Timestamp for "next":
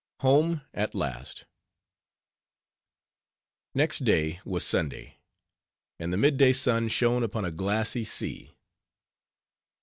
3.75-3.99